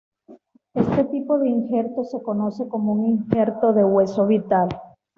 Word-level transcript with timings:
Este 0.73 1.03
tipo 1.03 1.37
de 1.37 1.47
injerto 1.49 2.03
se 2.05 2.23
conoce 2.23 2.67
como 2.67 2.93
un 2.93 3.05
injerto 3.05 3.71
de 3.71 3.85
hueso 3.85 4.25
vital. 4.25 4.69